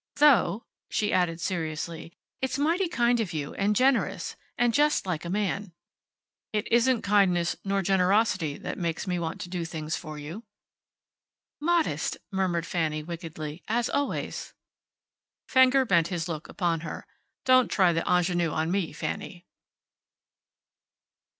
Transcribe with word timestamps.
Though," 0.15 0.65
she 0.89 1.13
added, 1.13 1.39
seriously, 1.39 2.11
"it's 2.41 2.57
mighty 2.57 2.87
kind 2.87 3.19
of 3.19 3.33
you, 3.33 3.53
and 3.53 3.75
generous 3.75 4.35
and 4.57 4.73
just 4.73 5.05
like 5.05 5.25
a 5.25 5.29
man." 5.29 5.73
"It 6.51 6.67
isn't 6.71 7.03
kindness 7.03 7.55
nor 7.63 7.83
generosity 7.83 8.57
that 8.57 8.79
makes 8.79 9.05
me 9.05 9.19
want 9.19 9.39
to 9.41 9.49
do 9.49 9.63
things 9.63 9.95
for 9.95 10.17
you." 10.17 10.41
"Modest," 11.59 12.17
murmured 12.31 12.65
Fanny, 12.65 13.03
wickedly, 13.03 13.61
"as 13.67 13.91
always." 13.91 14.55
Fenger 15.47 15.85
bent 15.85 16.07
his 16.07 16.27
look 16.27 16.49
upon 16.49 16.79
her. 16.79 17.05
"Don't 17.45 17.69
try 17.69 17.93
the 17.93 18.03
ingenue 18.09 18.49
on 18.49 18.71
me, 18.71 18.93
Fanny." 18.93 19.45